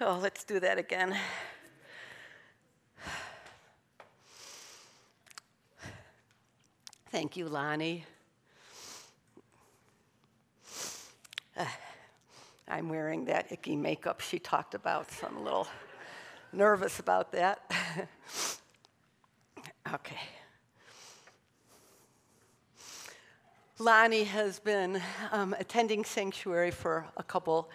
[0.00, 1.16] Oh, let's do that again.
[7.12, 8.04] Thank you, Lonnie.
[11.56, 11.64] Uh,
[12.66, 15.68] I'm wearing that icky makeup she talked about, so I'm a little
[16.52, 17.60] nervous about that.
[19.94, 20.18] okay.
[23.78, 25.00] Lonnie has been
[25.30, 27.70] um, attending Sanctuary for a couple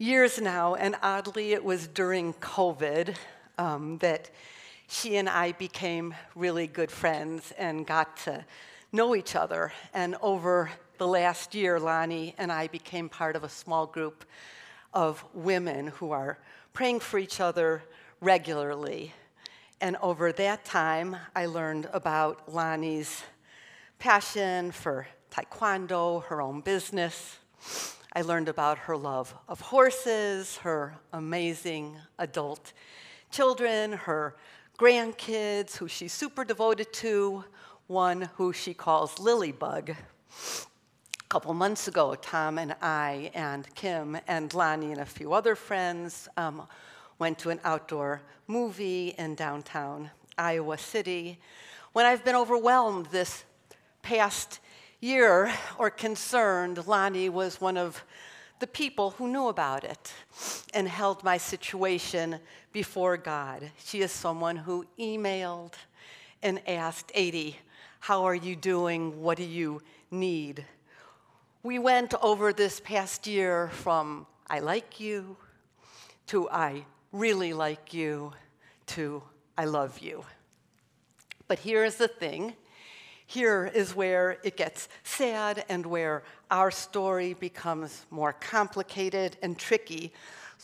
[0.00, 3.16] years now, and oddly, it was during COVID
[3.58, 4.30] um, that
[4.88, 8.46] she and I became really good friends and got to
[8.92, 9.74] know each other.
[9.92, 14.24] And over the last year, Lonnie and I became part of a small group
[14.94, 16.38] of women who are
[16.72, 17.82] praying for each other
[18.22, 19.12] regularly.
[19.82, 23.22] And over that time, I learned about Lonnie's
[23.98, 27.36] passion for taekwondo, her own business.
[28.12, 32.72] I learned about her love of horses, her amazing adult
[33.30, 34.34] children, her
[34.76, 37.44] grandkids, who she's super devoted to,
[37.86, 39.90] one who she calls Lilybug.
[39.90, 45.54] A couple months ago, Tom and I and Kim and Lonnie and a few other
[45.54, 46.66] friends um,
[47.20, 51.38] went to an outdoor movie in downtown Iowa City.
[51.92, 53.44] When I've been overwhelmed this
[54.02, 54.58] past
[55.00, 58.04] year or concerned, Lonnie was one of
[58.58, 60.12] the people who knew about it
[60.74, 62.38] and held my situation
[62.72, 63.70] before God.
[63.84, 65.72] She is someone who emailed
[66.42, 67.56] and asked, 80,
[68.00, 69.22] how are you doing?
[69.22, 70.64] What do you need?
[71.62, 75.36] We went over this past year from I like you
[76.28, 78.32] to I really like you
[78.86, 79.22] to
[79.56, 80.24] I love you.
[81.48, 82.54] But here's the thing
[83.30, 90.12] here is where it gets sad and where our story becomes more complicated and tricky.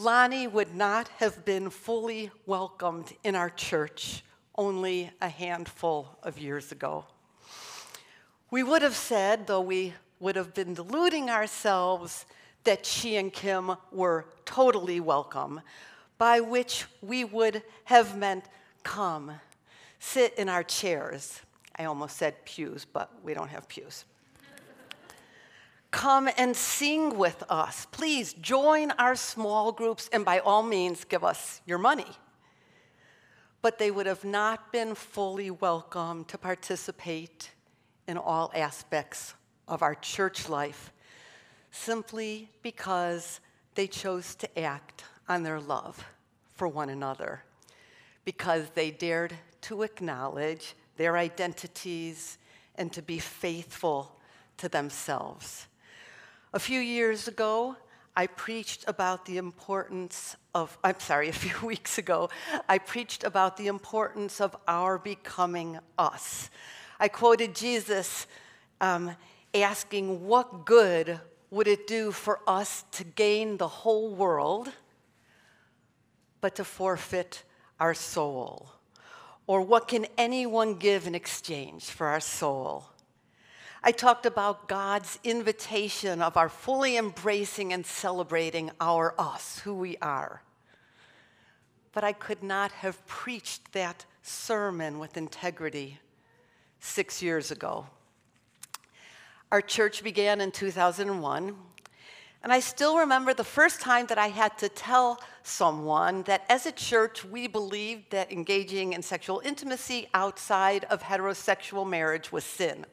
[0.00, 4.24] Lonnie would not have been fully welcomed in our church
[4.56, 7.04] only a handful of years ago.
[8.50, 12.26] We would have said, though we would have been deluding ourselves,
[12.64, 15.60] that she and Kim were totally welcome,
[16.18, 18.46] by which we would have meant
[18.82, 19.30] come,
[20.00, 21.42] sit in our chairs,
[21.78, 24.04] I almost said pews, but we don't have pews.
[25.90, 27.86] Come and sing with us.
[27.90, 32.06] Please join our small groups and by all means give us your money.
[33.62, 37.50] But they would have not been fully welcome to participate
[38.06, 39.34] in all aspects
[39.68, 40.92] of our church life
[41.70, 43.40] simply because
[43.74, 46.04] they chose to act on their love
[46.54, 47.42] for one another,
[48.24, 52.38] because they dared to acknowledge their identities,
[52.74, 54.16] and to be faithful
[54.58, 55.66] to themselves.
[56.52, 57.76] A few years ago,
[58.16, 62.30] I preached about the importance of, I'm sorry, a few weeks ago,
[62.68, 66.50] I preached about the importance of our becoming us.
[66.98, 68.26] I quoted Jesus
[68.80, 69.14] um,
[69.52, 71.20] asking, What good
[71.50, 74.72] would it do for us to gain the whole world,
[76.40, 77.42] but to forfeit
[77.78, 78.70] our soul?
[79.46, 82.90] Or what can anyone give in exchange for our soul?
[83.82, 89.96] I talked about God's invitation of our fully embracing and celebrating our us, who we
[89.98, 90.42] are.
[91.92, 96.00] But I could not have preached that sermon with integrity
[96.80, 97.86] six years ago.
[99.52, 101.56] Our church began in 2001,
[102.46, 106.64] and I still remember the first time that I had to tell someone that as
[106.64, 112.86] a church, we believed that engaging in sexual intimacy outside of heterosexual marriage was sin.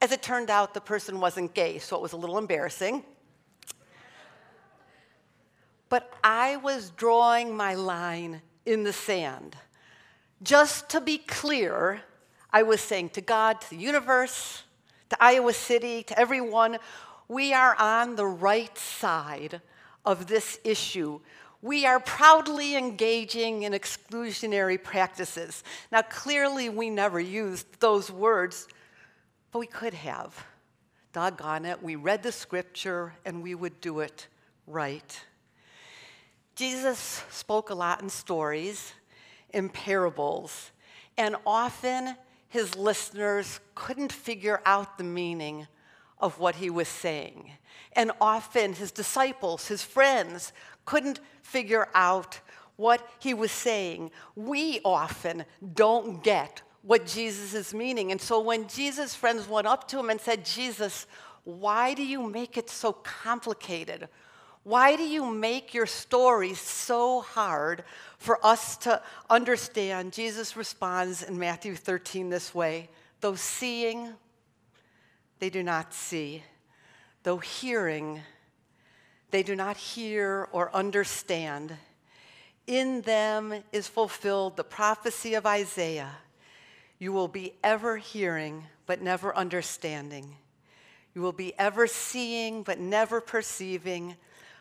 [0.00, 3.04] As it turned out, the person wasn't gay, so it was a little embarrassing.
[5.88, 9.54] But I was drawing my line in the sand.
[10.42, 12.02] Just to be clear,
[12.52, 14.64] I was saying to God, to the universe,
[15.10, 16.78] to Iowa City, to everyone,
[17.32, 19.62] we are on the right side
[20.04, 21.18] of this issue.
[21.62, 25.64] We are proudly engaging in exclusionary practices.
[25.90, 28.68] Now, clearly, we never used those words,
[29.50, 30.44] but we could have.
[31.14, 34.26] Doggone it, we read the scripture and we would do it
[34.66, 35.20] right.
[36.54, 38.92] Jesus spoke a lot in stories,
[39.50, 40.70] in parables,
[41.16, 42.14] and often
[42.48, 45.66] his listeners couldn't figure out the meaning
[46.22, 47.50] of what he was saying.
[47.94, 50.52] And often his disciples, his friends,
[50.86, 52.40] couldn't figure out
[52.76, 54.10] what he was saying.
[54.34, 58.10] We often don't get what Jesus is meaning.
[58.10, 61.06] And so when Jesus' friends went up to him and said, Jesus,
[61.44, 64.08] why do you make it so complicated?
[64.64, 67.82] Why do you make your story so hard
[68.18, 70.12] for us to understand?
[70.12, 72.88] Jesus responds in Matthew 13 this way
[73.20, 74.14] Though seeing,
[75.42, 76.44] they do not see.
[77.24, 78.20] Though hearing,
[79.32, 81.76] they do not hear or understand.
[82.68, 86.12] In them is fulfilled the prophecy of Isaiah
[87.00, 90.36] You will be ever hearing, but never understanding.
[91.12, 94.14] You will be ever seeing, but never perceiving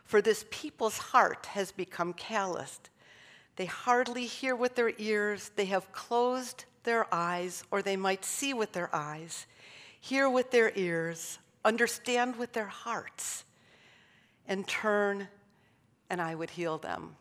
[0.03, 2.89] for this people's heart has become calloused.
[3.55, 8.55] They hardly hear with their ears, they have closed their eyes, or they might see
[8.55, 9.45] with their eyes,
[10.01, 13.45] hear with their ears, understand with their hearts,
[14.48, 15.27] and turn,
[16.09, 17.15] and I would heal them.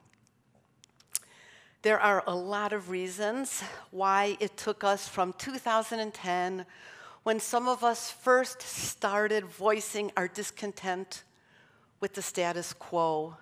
[1.83, 6.67] There are a lot of reasons why it took us from 2010,
[7.23, 11.23] when some of us first started voicing our discontent
[12.01, 13.37] with the status quo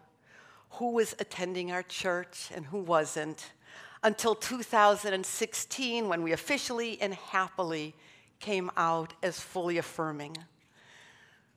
[0.70, 3.52] who was attending our church and who wasn't
[4.02, 7.94] until 2016 when we officially and happily
[8.40, 10.37] came out as fully affirming.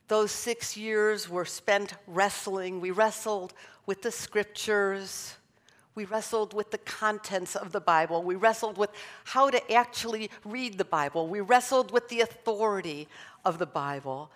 [0.07, 2.81] Those six years were spent wrestling.
[2.81, 3.53] We wrestled
[3.85, 5.35] with the scriptures.
[5.95, 8.23] We wrestled with the contents of the Bible.
[8.23, 8.89] We wrestled with
[9.23, 11.27] how to actually read the Bible.
[11.27, 13.07] We wrestled with the authority
[13.45, 14.31] of the Bible.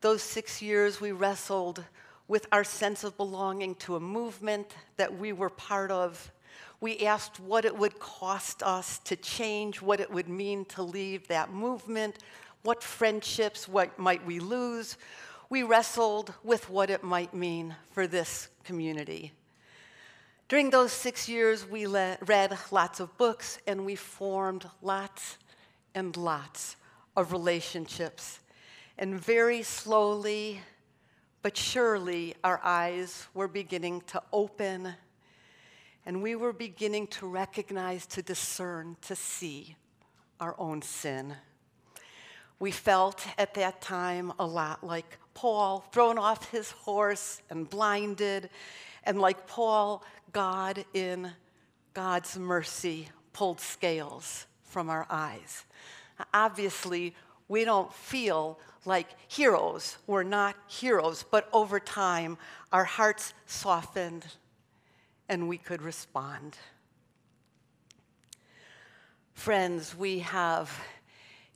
[0.00, 1.82] Those six years, we wrestled
[2.28, 6.32] with our sense of belonging to a movement that we were part of.
[6.80, 11.26] We asked what it would cost us to change, what it would mean to leave
[11.28, 12.18] that movement,
[12.62, 14.96] what friendships what might we lose.
[15.48, 19.32] We wrestled with what it might mean for this community.
[20.48, 25.38] During those six years, we read lots of books and we formed lots
[25.94, 26.76] and lots
[27.16, 28.40] of relationships.
[28.98, 30.60] And very slowly,
[31.42, 34.94] but surely our eyes were beginning to open
[36.06, 39.74] and we were beginning to recognize, to discern, to see
[40.40, 41.34] our own sin.
[42.60, 48.48] We felt at that time a lot like Paul, thrown off his horse and blinded,
[49.04, 51.32] and like Paul, God, in
[51.92, 55.64] God's mercy, pulled scales from our eyes.
[56.32, 57.14] Obviously,
[57.48, 59.98] we don't feel like heroes.
[60.06, 62.38] We're not heroes, but over time,
[62.72, 64.24] our hearts softened
[65.28, 66.56] and we could respond.
[69.34, 70.70] Friends, we have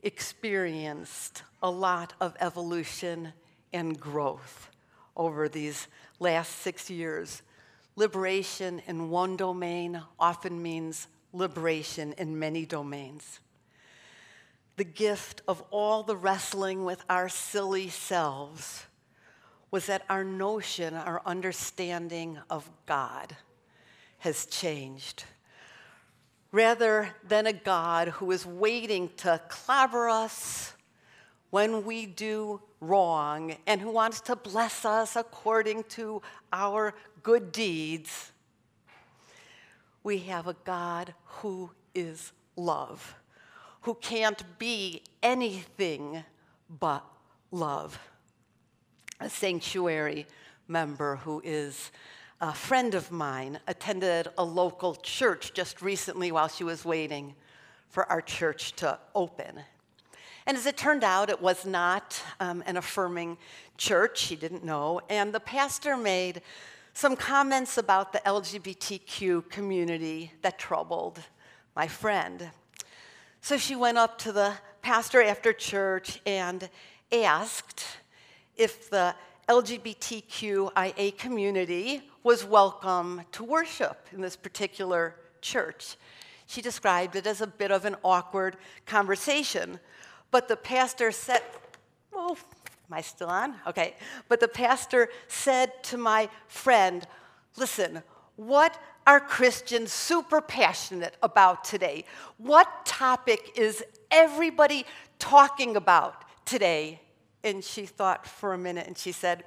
[0.03, 3.33] experienced a lot of evolution
[3.73, 4.69] and growth
[5.15, 5.87] over these
[6.19, 7.41] last six years.
[7.95, 13.39] Liberation in one domain often means liberation in many domains
[14.81, 18.87] the gift of all the wrestling with our silly selves
[19.69, 23.37] was that our notion, our understanding of God
[24.21, 25.25] has changed.
[26.51, 30.73] Rather than a God who is waiting to clobber us
[31.51, 36.21] when we do wrong and who wants to bless us according to
[36.51, 38.31] our good deeds,
[40.03, 43.15] we have a God who is love
[43.81, 46.23] who can't be anything
[46.79, 47.03] but
[47.51, 47.99] love.
[49.19, 50.25] A sanctuary
[50.67, 51.91] member who is
[52.41, 57.35] a friend of mine attended a local church just recently while she was waiting
[57.89, 59.59] for our church to open.
[60.47, 63.37] And as it turned out, it was not um, an affirming
[63.77, 64.17] church.
[64.17, 65.01] She didn't know.
[65.07, 66.41] And the pastor made
[66.93, 71.19] some comments about the LGBTQ community that troubled
[71.75, 72.49] my friend.
[73.41, 76.67] So she went up to the pastor after church and
[77.11, 77.85] asked
[78.57, 79.13] if the
[79.47, 85.95] LGBTQIA community was welcome to worship in this particular church.
[86.45, 89.79] She described it as a bit of an awkward conversation,
[90.29, 91.41] but the pastor said,
[92.13, 93.55] Oh, am I still on?
[93.65, 93.95] Okay.
[94.27, 97.07] But the pastor said to my friend,
[97.57, 98.03] Listen,
[98.35, 102.05] what are Christians super passionate about today?
[102.37, 104.85] What topic is everybody
[105.17, 107.01] talking about today?
[107.43, 109.43] And she thought for a minute and she said,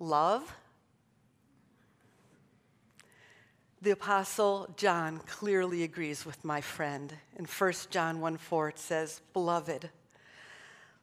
[0.00, 0.52] Love?
[3.82, 7.12] The Apostle John clearly agrees with my friend.
[7.38, 9.90] In 1 John 1 4, it says, Beloved,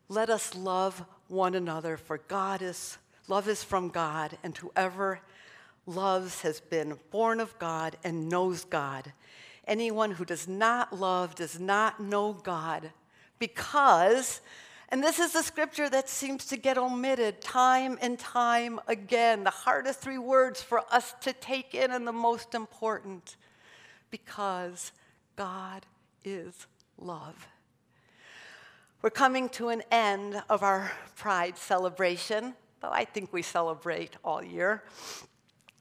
[0.09, 5.19] let us love one another, for God is, love is from God, and whoever
[5.85, 9.13] loves has been born of God and knows God.
[9.67, 12.91] Anyone who does not love does not know God
[13.37, 14.41] because,
[14.93, 19.43] And this is the scripture that seems to get omitted time and time again.
[19.43, 23.37] The hardest three words for us to take in and the most important
[24.11, 24.91] because
[25.35, 25.87] God
[26.23, 26.67] is
[26.99, 27.47] love.
[29.01, 34.43] We're coming to an end of our Pride celebration, though I think we celebrate all
[34.43, 34.83] year.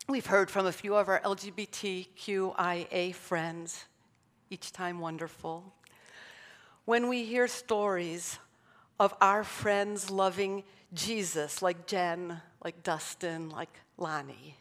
[0.08, 3.84] We've heard from a few of our LGBTQIA friends,
[4.48, 5.70] each time wonderful.
[6.86, 8.38] When we hear stories
[8.98, 14.56] of our friends loving Jesus, like Jen, like Dustin, like Lonnie.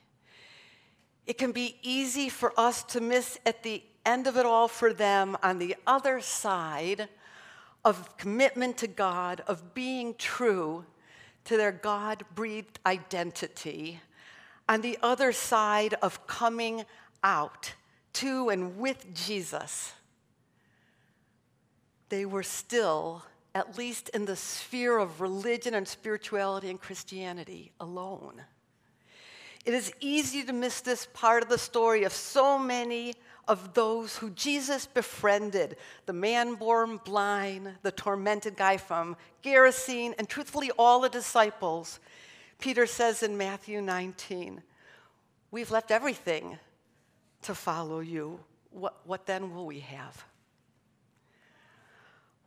[1.26, 4.94] It can be easy for us to miss at the end of it all for
[4.94, 7.08] them on the other side
[7.86, 10.86] of commitment to God, of being true
[11.46, 14.00] to their God breathed identity,
[14.70, 16.86] on the other side of coming
[17.24, 17.74] out
[18.14, 19.94] to and with Jesus.
[22.10, 28.41] They were still at least in the sphere of religion and spirituality and Christianity alone.
[29.65, 33.13] It is easy to miss this part of the story of so many
[33.48, 40.27] of those who Jesus befriended the man born blind, the tormented guy from Gerasene, and
[40.27, 42.00] truthfully, all the disciples.
[42.60, 44.62] Peter says in Matthew 19,
[45.51, 46.58] We've left everything
[47.41, 48.39] to follow you.
[48.70, 50.24] What, what then will we have?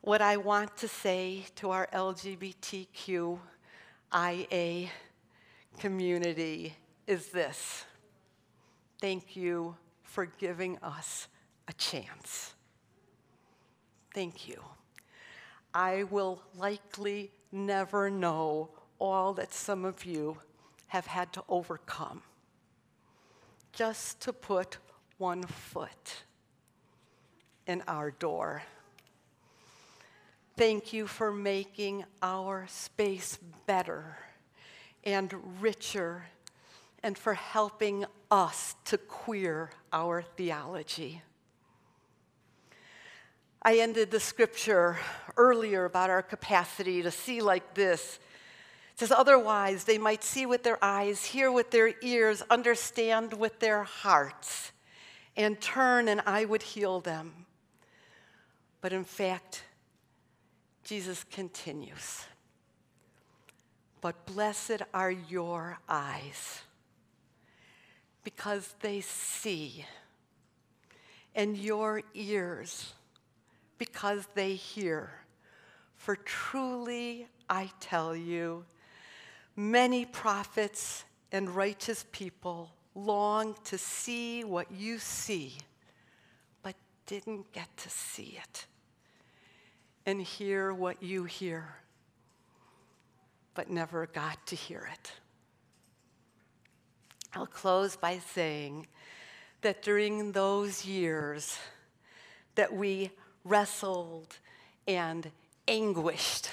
[0.04, 3.38] What I want to say to our LGBTQIA
[5.78, 7.86] community is this
[9.00, 11.28] thank you for giving us
[11.68, 12.52] a chance.
[14.12, 14.62] Thank you.
[15.72, 18.68] I will likely never know
[18.98, 20.36] all that some of you
[20.88, 22.20] have had to overcome
[23.72, 24.76] just to put
[25.16, 26.24] one foot
[27.66, 28.64] in our door.
[30.56, 34.18] Thank you for making our space better
[35.02, 36.26] and richer
[37.02, 41.22] and for helping us to queer our theology.
[43.60, 44.98] I ended the scripture
[45.36, 48.20] earlier about our capacity to see like this.
[48.92, 53.58] It says, Otherwise, they might see with their eyes, hear with their ears, understand with
[53.58, 54.70] their hearts,
[55.36, 57.46] and turn, and I would heal them.
[58.80, 59.64] But in fact,
[60.84, 62.24] Jesus continues.
[64.02, 66.60] But blessed are your eyes
[68.22, 69.84] because they see,
[71.34, 72.92] and your ears
[73.78, 75.10] because they hear.
[75.96, 78.64] For truly I tell you,
[79.56, 85.56] many prophets and righteous people long to see what you see,
[86.62, 86.74] but
[87.06, 88.66] didn't get to see it
[90.06, 91.76] and hear what you hear,
[93.54, 95.12] but never got to hear it.
[97.34, 98.86] I'll close by saying
[99.62, 101.58] that during those years
[102.54, 103.10] that we
[103.44, 104.38] wrestled
[104.86, 105.30] and
[105.66, 106.50] anguished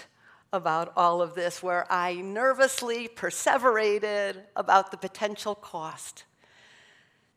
[0.54, 6.24] about all of this, where I nervously perseverated about the potential cost,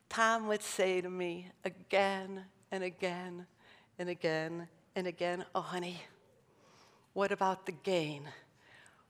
[0.08, 3.46] Tom would say to me again and again
[3.98, 6.00] and again and again, oh, honey,
[7.12, 8.22] what about the gain?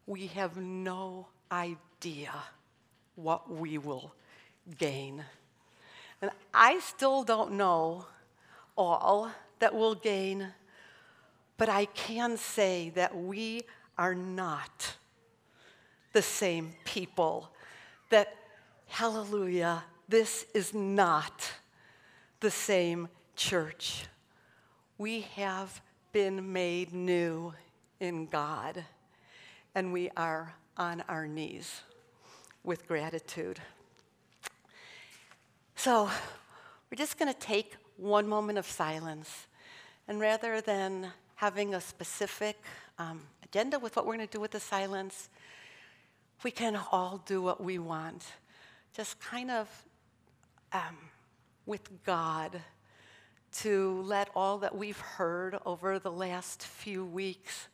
[0.07, 2.33] We have no idea
[3.17, 4.15] what we will
[4.79, 5.25] gain.
[6.23, 8.07] And I still don't know
[8.77, 10.49] all that we'll gain,
[11.57, 13.63] but I can say that we
[13.99, 14.95] are not
[16.13, 17.51] the same people.
[18.11, 18.35] That,
[18.87, 21.53] hallelujah, this is not
[22.41, 24.07] the same church
[24.99, 25.81] we have
[26.13, 27.53] been made new
[27.99, 28.85] in God,
[29.75, 31.81] and we are on our knees
[32.63, 33.59] with gratitude.
[35.75, 36.09] So,
[36.91, 39.49] we're just going to take one moment of silence,
[40.07, 42.57] and rather than having a specific
[42.99, 45.29] um, agenda with what we're going to do with the silence,
[46.45, 48.25] we can all do what we want.
[48.97, 49.69] Just kind of
[50.73, 50.97] um,
[51.67, 52.61] with God
[53.55, 57.69] to let all that we've heard over the last few weeks,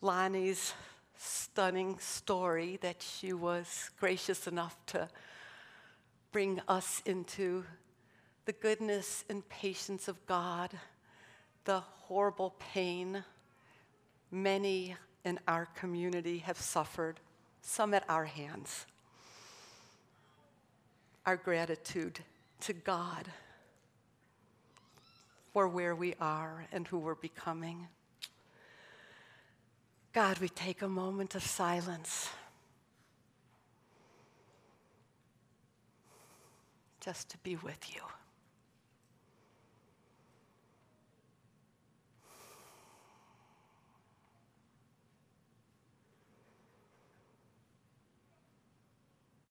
[0.00, 0.72] Lonnie's
[1.16, 5.08] stunning story that she was gracious enough to
[6.30, 7.64] bring us into
[8.44, 10.70] the goodness and patience of God,
[11.64, 13.24] the horrible pain
[14.30, 14.94] many
[15.24, 17.18] in our community have suffered,
[17.60, 18.86] some at our hands.
[21.26, 22.20] Our gratitude
[22.60, 23.28] to God
[25.52, 27.88] for where we are and who we're becoming.
[30.12, 32.30] God, we take a moment of silence
[37.00, 38.02] just to be with you.